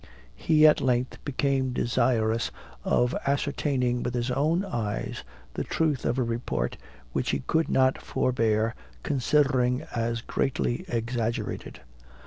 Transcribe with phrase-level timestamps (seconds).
[0.35, 2.49] He, at length, became desirous
[2.83, 6.75] of ascertaining with his own eyes, the truth of a report,
[7.13, 11.81] which he could not forbear considering as greatly exaggerated.